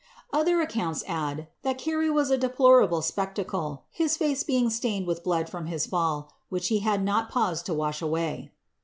Other 0.33 0.61
accounts 0.61 1.03
add, 1.07 1.47
that 1.61 1.77
Carey 1.77 2.09
was 2.09 2.31
a 2.31 2.35
deplorable 2.39 3.03
spectacle, 3.03 3.83
his 3.91 4.17
face 4.17 4.41
being 4.41 4.71
stained 4.71 5.05
with 5.05 5.17
the 5.17 5.23
blood 5.23 5.47
from 5.47 5.67
his 5.67 5.85
fall, 5.85 6.31
which 6.49 6.69
he 6.69 6.79
had 6.79 7.03
not 7.05 7.31
pauscl 7.31 7.63
to 7.65 7.73
wash 7.75 8.01
away. 8.01 8.51